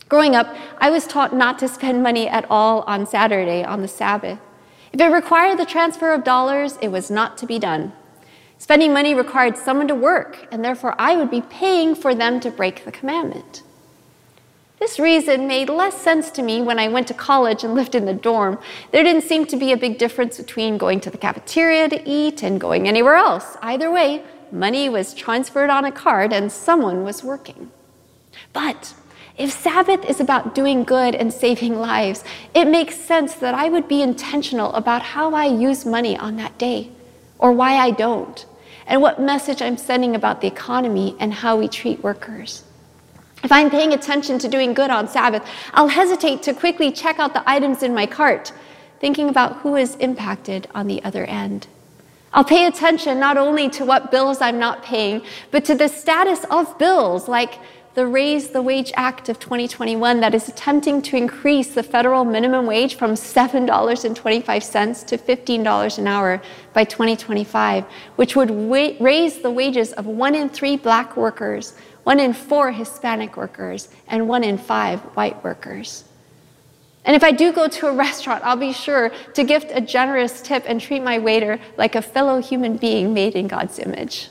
Growing 0.09 0.35
up, 0.35 0.55
I 0.77 0.91
was 0.91 1.07
taught 1.07 1.33
not 1.33 1.57
to 1.57 1.67
spend 1.67 2.03
money 2.03 2.29
at 2.29 2.45
all 2.51 2.81
on 2.81 3.07
Saturday, 3.07 3.63
on 3.63 3.81
the 3.81 3.87
Sabbath. 3.87 4.37
If 4.91 4.99
it 4.99 5.07
required 5.07 5.59
the 5.59 5.65
transfer 5.65 6.13
of 6.13 6.23
dollars, 6.23 6.77
it 6.81 6.89
was 6.89 7.11
not 7.11 7.37
to 7.39 7.45
be 7.45 7.59
done. 7.59 7.93
Spending 8.57 8.91
money 8.91 9.13
required 9.13 9.57
someone 9.57 9.87
to 9.87 9.95
work, 9.95 10.47
and 10.51 10.65
therefore 10.65 10.95
I 10.99 11.15
would 11.15 11.31
be 11.31 11.41
paying 11.41 11.95
for 11.95 12.13
them 12.13 12.39
to 12.41 12.51
break 12.51 12.83
the 12.83 12.91
commandment. 12.91 13.63
This 14.79 14.97
reason 14.97 15.47
made 15.47 15.69
less 15.69 16.01
sense 16.01 16.31
to 16.31 16.41
me 16.41 16.61
when 16.61 16.79
I 16.79 16.87
went 16.87 17.07
to 17.09 17.13
college 17.13 17.63
and 17.63 17.75
lived 17.75 17.95
in 17.95 18.05
the 18.05 18.13
dorm. 18.13 18.57
There 18.91 19.03
didn't 19.03 19.23
seem 19.23 19.45
to 19.47 19.57
be 19.57 19.71
a 19.71 19.77
big 19.77 19.97
difference 19.97 20.37
between 20.37 20.77
going 20.77 21.01
to 21.01 21.09
the 21.09 21.17
cafeteria 21.17 21.89
to 21.89 22.09
eat 22.09 22.43
and 22.43 22.59
going 22.59 22.87
anywhere 22.87 23.15
else. 23.15 23.57
Either 23.61 23.91
way, 23.91 24.23
money 24.51 24.89
was 24.89 25.13
transferred 25.13 25.69
on 25.69 25.85
a 25.85 25.91
card 25.91 26.33
and 26.33 26.51
someone 26.51 27.03
was 27.03 27.23
working. 27.23 27.71
But 28.53 28.93
if 29.39 29.53
Sabbath 29.53 30.03
is 30.03 30.19
about 30.19 30.53
doing 30.53 30.83
good 30.83 31.15
and 31.15 31.33
saving 31.33 31.79
lives, 31.79 32.25
it 32.53 32.65
makes 32.65 32.97
sense 32.97 33.35
that 33.35 33.53
I 33.55 33.69
would 33.69 33.87
be 33.87 34.01
intentional 34.01 34.73
about 34.73 35.01
how 35.01 35.33
I 35.33 35.45
use 35.45 35.85
money 35.85 36.17
on 36.17 36.35
that 36.35 36.57
day, 36.57 36.91
or 37.37 37.53
why 37.53 37.77
I 37.77 37.91
don't, 37.91 38.45
and 38.85 39.01
what 39.01 39.21
message 39.21 39.61
I'm 39.61 39.77
sending 39.77 40.13
about 40.13 40.41
the 40.41 40.47
economy 40.47 41.15
and 41.19 41.33
how 41.33 41.55
we 41.55 41.69
treat 41.69 42.03
workers. 42.03 42.65
If 43.41 43.53
I'm 43.53 43.69
paying 43.69 43.93
attention 43.93 44.39
to 44.39 44.49
doing 44.49 44.73
good 44.73 44.89
on 44.89 45.07
Sabbath, 45.07 45.47
I'll 45.73 45.87
hesitate 45.87 46.43
to 46.43 46.53
quickly 46.53 46.91
check 46.91 47.17
out 47.17 47.33
the 47.33 47.49
items 47.49 47.81
in 47.81 47.93
my 47.93 48.05
cart, 48.05 48.51
thinking 48.99 49.29
about 49.29 49.59
who 49.59 49.77
is 49.77 49.95
impacted 49.95 50.67
on 50.75 50.87
the 50.87 51.01
other 51.05 51.23
end. 51.23 51.67
I'll 52.33 52.43
pay 52.43 52.67
attention 52.67 53.19
not 53.19 53.37
only 53.37 53.69
to 53.69 53.85
what 53.85 54.11
bills 54.11 54.41
I'm 54.41 54.59
not 54.59 54.83
paying, 54.83 55.21
but 55.49 55.63
to 55.65 55.75
the 55.75 55.87
status 55.87 56.43
of 56.51 56.77
bills, 56.77 57.29
like 57.29 57.57
the 57.99 58.07
Raise 58.07 58.51
the 58.51 58.61
Wage 58.61 58.93
Act 58.95 59.27
of 59.27 59.39
2021 59.39 60.21
that 60.21 60.33
is 60.33 60.47
attempting 60.47 61.01
to 61.01 61.17
increase 61.17 61.73
the 61.73 61.83
federal 61.83 62.23
minimum 62.23 62.65
wage 62.65 62.95
from 62.95 63.11
$7.25 63.11 65.05
to 65.05 65.17
$15 65.17 65.97
an 65.97 66.07
hour 66.07 66.41
by 66.71 66.85
2025, 66.85 67.83
which 68.15 68.37
would 68.37 68.51
wa- 68.51 68.93
raise 69.01 69.41
the 69.41 69.51
wages 69.51 69.91
of 69.91 70.05
one 70.05 70.33
in 70.33 70.47
three 70.47 70.77
black 70.77 71.17
workers 71.17 71.73
one 72.03 72.21
in 72.21 72.31
four 72.31 72.71
Hispanic 72.71 73.35
workers, 73.35 73.89
and 74.07 74.29
one 74.29 74.45
in 74.45 74.57
five 74.57 75.01
white 75.17 75.43
workers. 75.43 76.05
And 77.03 77.17
if 77.17 77.23
I 77.25 77.31
do 77.31 77.51
go 77.51 77.67
to 77.67 77.87
a 77.87 77.93
restaurant, 78.07 78.45
I'll 78.45 78.55
be 78.55 78.71
sure 78.71 79.11
to 79.33 79.43
gift 79.43 79.71
a 79.73 79.81
generous 79.81 80.41
tip 80.41 80.63
and 80.65 80.79
treat 80.79 81.03
my 81.03 81.19
waiter 81.19 81.59
like 81.75 81.95
a 81.95 82.01
fellow 82.01 82.41
human 82.41 82.77
being 82.77 83.13
made 83.13 83.35
in 83.35 83.49
God's 83.49 83.77
image. 83.77 84.29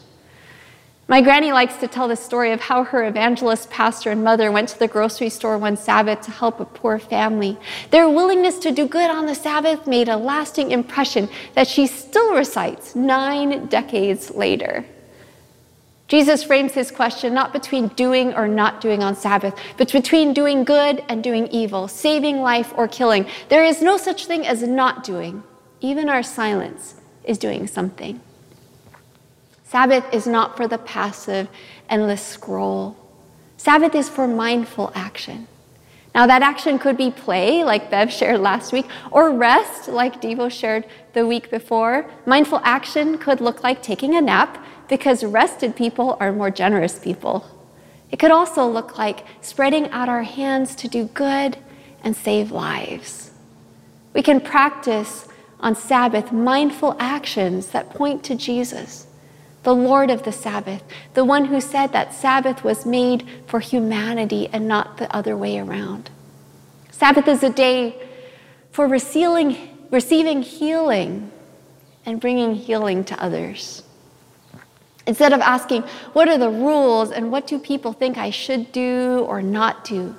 My 1.11 1.23
granny 1.23 1.53
likes 1.53 1.79
to 1.79 1.89
tell 1.89 2.07
the 2.07 2.17
story 2.17 2.53
of 2.53 2.61
how 2.61 2.85
her 2.85 3.03
evangelist 3.03 3.71
pastor 3.71 4.11
and 4.11 4.23
mother 4.23 4.53
went 4.53 4.69
to 4.69 4.79
the 4.79 4.87
grocery 4.87 5.31
store 5.31 5.57
one 5.57 5.79
Sabbath 5.79 6.21
to 6.27 6.31
help 6.31 6.61
a 6.61 6.67
poor 6.67 6.99
family. 6.99 7.57
Their 7.91 8.11
willingness 8.11 8.59
to 8.59 8.73
do 8.73 8.87
good 8.87 9.11
on 9.11 9.25
the 9.25 9.35
Sabbath 9.35 9.87
made 9.87 10.11
a 10.11 10.19
lasting 10.19 10.71
impression 10.71 11.31
that 11.55 11.67
she 11.67 11.87
still 11.87 12.35
recites 12.35 12.95
nine 12.95 13.69
decades 13.69 14.33
later. 14.33 14.85
Jesus 16.09 16.45
frames 16.45 16.75
his 16.75 16.91
question 16.91 17.33
not 17.33 17.55
between 17.55 17.89
doing 17.89 18.35
or 18.35 18.47
not 18.47 18.83
doing 18.83 19.03
on 19.03 19.17
Sabbath, 19.17 19.59
but 19.79 19.91
between 19.91 20.35
doing 20.35 20.63
good 20.63 21.03
and 21.09 21.25
doing 21.25 21.47
evil, 21.49 21.89
saving 21.89 22.43
life 22.43 22.71
or 22.77 22.87
killing. 22.87 23.27
There 23.49 23.65
is 23.65 23.81
no 23.81 23.97
such 23.97 24.27
thing 24.27 24.47
as 24.47 24.63
not 24.63 25.05
doing. 25.05 25.43
Even 25.81 26.11
our 26.11 26.23
silence 26.23 26.97
is 27.25 27.39
doing 27.39 27.67
something. 27.67 28.21
Sabbath 29.69 30.05
is 30.13 30.27
not 30.27 30.57
for 30.57 30.67
the 30.67 30.79
passive, 30.79 31.49
endless 31.91 32.23
scroll. 32.23 32.97
Sabbath 33.59 33.95
is 33.95 34.09
for 34.09 34.27
mindful 34.27 34.91
action. 34.95 35.47
Now, 36.15 36.27
that 36.27 36.43
action 36.43 36.79
could 36.79 36.97
be 36.97 37.11
play, 37.11 37.65
like 37.65 37.91
Bev 37.91 38.11
shared 38.11 38.41
last 38.41 38.73
week, 38.73 38.87
or 39.11 39.31
rest, 39.31 39.89
like 39.89 40.23
Devo 40.23 40.51
shared 40.51 40.87
the 41.13 41.27
week 41.27 41.51
before. 41.51 42.09
Mindful 42.25 42.61
action 42.65 43.19
could 43.19 43.43
look 43.43 43.63
like 43.63 43.83
taking 43.83 44.17
a 44.17 44.21
nap, 44.23 44.65
because 44.89 45.23
rested 45.23 45.77
people 45.77 46.17
are 46.19 46.33
more 46.33 46.51
generous 46.51 46.99
people. 46.99 47.45
It 48.11 48.19
could 48.19 48.31
also 48.31 48.67
look 48.67 48.97
like 48.97 49.27
spreading 49.43 49.91
out 49.91 50.09
our 50.09 50.23
hands 50.23 50.75
to 50.77 50.89
do 50.89 51.05
good 51.05 51.59
and 52.03 52.17
save 52.17 52.51
lives. 52.51 53.33
We 54.15 54.23
can 54.23 54.41
practice 54.41 55.29
on 55.61 55.75
Sabbath 55.75 56.33
mindful 56.33 56.97
actions 56.99 57.69
that 57.73 57.91
point 57.91 58.25
to 58.25 58.35
Jesus, 58.35 59.08
the 59.63 59.75
Lord 59.75 60.11
of 60.11 60.23
the 60.23 60.33
Sabbath, 60.33 60.83
the 61.15 61.25
one 61.25 61.47
who 61.47 61.61
said 61.61 61.93
that 61.93 62.15
Sabbath 62.15 62.65
was 62.65 62.87
made 62.87 63.27
for 63.47 63.61
humanity 63.61 64.49
and 64.53 64.69
not 64.69 64.99
the 64.99 65.15
other 65.15 65.37
way 65.37 65.59
around. 65.59 66.11
Sabbath 66.91 67.29
is 67.29 67.43
a 67.43 67.51
day 67.51 67.95
for 68.71 68.87
receiving, 68.87 69.57
receiving 69.91 70.43
healing 70.43 71.31
and 72.07 72.21
bringing 72.21 72.55
healing 72.55 73.05
to 73.05 73.23
others. 73.23 73.83
Instead 75.07 75.33
of 75.33 75.41
asking, 75.41 75.83
what 76.13 76.29
are 76.29 76.39
the 76.39 76.51
rules 76.51 77.11
and 77.11 77.33
what 77.33 77.47
do 77.47 77.59
people 77.59 77.93
think 77.93 78.19
I 78.19 78.31
should 78.31 78.73
do 78.73 79.25
or 79.27 79.43
not 79.43 79.85
do? 79.85 80.15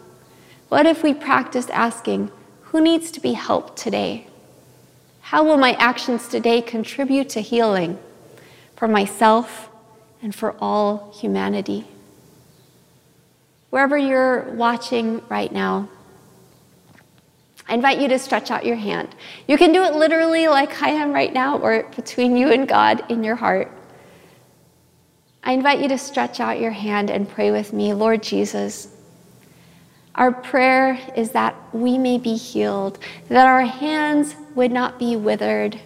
What 0.67 0.85
if 0.85 1.03
we 1.03 1.13
practiced 1.13 1.69
asking, 1.71 2.31
who 2.61 2.81
needs 2.81 3.11
to 3.11 3.19
be 3.19 3.33
helped 3.33 3.77
today? 3.77 4.27
How 5.21 5.43
will 5.43 5.57
my 5.57 5.73
actions 5.73 6.27
today 6.27 6.61
contribute 6.61 7.29
to 7.29 7.41
healing 7.41 7.99
for 8.79 8.87
myself 8.87 9.69
and 10.23 10.33
for 10.33 10.55
all 10.59 11.13
humanity? 11.19 11.85
wherever 13.69 13.97
you're 13.97 14.43
watching 14.51 15.21
right 15.29 15.51
now, 15.51 15.87
I 17.67 17.75
invite 17.75 17.99
you 17.99 18.07
to 18.07 18.17
stretch 18.17 18.49
out 18.49 18.65
your 18.65 18.75
hand. 18.75 19.09
You 19.47 19.57
can 19.57 19.71
do 19.71 19.83
it 19.83 19.93
literally 19.93 20.47
like 20.47 20.81
I 20.81 20.89
am 20.89 21.13
right 21.13 21.31
now, 21.31 21.59
or 21.59 21.83
between 21.95 22.35
you 22.35 22.51
and 22.51 22.67
God 22.67 23.03
in 23.11 23.23
your 23.23 23.35
heart. 23.35 23.71
I 25.43 25.51
invite 25.51 25.79
you 25.79 25.87
to 25.89 25.97
stretch 25.97 26.39
out 26.39 26.59
your 26.59 26.71
hand 26.71 27.11
and 27.11 27.29
pray 27.29 27.51
with 27.51 27.71
me, 27.71 27.93
Lord 27.93 28.23
Jesus. 28.23 28.95
Our 30.15 30.31
prayer 30.31 30.99
is 31.15 31.31
that 31.31 31.55
we 31.71 31.97
may 31.97 32.17
be 32.17 32.35
healed, 32.35 32.97
that 33.29 33.45
our 33.45 33.61
hands 33.61 34.35
would 34.55 34.71
not 34.71 34.97
be 34.97 35.15
withered, 35.15 35.79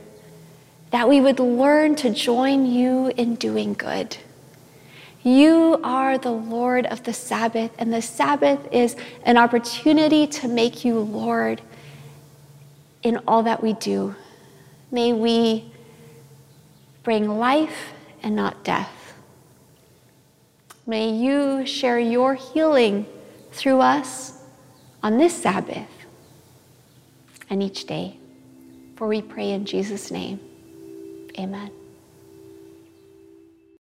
that 0.93 1.10
we 1.10 1.19
would 1.19 1.39
learn 1.39 1.95
to 1.95 2.12
join 2.12 2.67
you 2.67 3.12
in 3.17 3.34
doing 3.34 3.73
good. 3.73 4.15
You 5.23 5.79
are 5.84 6.19
the 6.19 6.29
Lord 6.29 6.86
of 6.86 7.01
the 7.01 7.13
Sabbath, 7.13 7.71
and 7.79 7.91
the 7.91 7.99
Sabbath 7.99 8.60
is 8.71 8.95
an 9.23 9.36
opportunity 9.36 10.27
to 10.27 10.47
make 10.47 10.86
you 10.86 10.99
Lord 10.99 11.63
in 13.01 13.19
all 13.27 13.41
that 13.41 13.63
we 13.63 13.73
do. 13.73 14.13
May 14.91 15.13
we 15.13 15.71
bring 17.01 17.39
life 17.39 17.93
and 18.21 18.36
not 18.36 18.63
death. 18.63 19.15
May 20.86 21.10
you 21.10 21.65
share 21.65 21.97
your 21.97 22.36
healing 22.36 23.08
through 23.51 23.82
us 23.82 24.43
on 25.01 25.17
this 25.17 25.36
Sabbath 25.41 25.89
and 27.49 27.63
each 27.63 27.88
day. 27.88 28.17
For 28.95 29.08
we 29.08 29.23
pray 29.23 29.49
in 29.49 29.65
Jesus' 29.65 30.12
name. 30.12 30.39
Amen. 31.39 31.83